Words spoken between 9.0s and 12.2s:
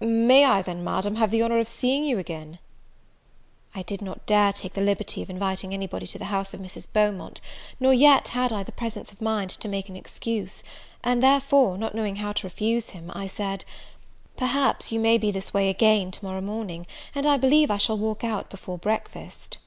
of mind to make an excuse; and, therefore, not knowing